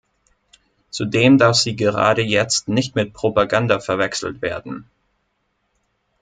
Zudem 0.89 1.37
darf 1.37 1.57
sie 1.57 1.75
gerade 1.75 2.23
jetzt 2.23 2.67
nicht 2.67 2.95
mit 2.95 3.13
Propaganda 3.13 3.79
verwechselt 3.79 4.41
werden. 4.41 4.89